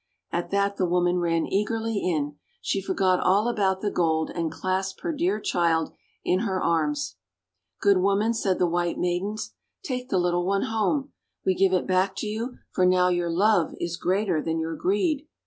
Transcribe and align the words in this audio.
'At 0.31 0.49
that 0.49 0.77
the 0.77 0.87
woman 0.87 1.19
ran 1.19 1.45
eagerly 1.45 1.99
in. 1.99 2.37
She 2.59 2.81
forgot 2.81 3.19
all 3.19 3.47
about 3.47 3.81
the 3.81 3.91
gold, 3.91 4.31
and 4.33 4.51
clasped 4.51 5.01
her 5.01 5.13
dear 5.13 5.39
child 5.39 5.93
in 6.23 6.39
her 6.39 6.59
arms. 6.59 7.17
"Good 7.81 7.97
WToman," 7.97 8.33
said 8.33 8.57
the 8.57 8.65
White 8.65 8.97
Maidens, 8.97 9.53
"take 9.83 10.09
the 10.09 10.17
little 10.17 10.43
one 10.47 10.63
home. 10.63 11.13
WTe 11.45 11.55
give 11.59 11.73
it 11.73 11.85
back 11.85 12.15
to 12.15 12.25
you, 12.25 12.57
for 12.71 12.83
now 12.83 13.09
your 13.09 13.29
love 13.29 13.75
is 13.79 13.95
greater 13.95 14.41
than 14.41 14.57
your 14.59 14.75
greed." 14.75 15.27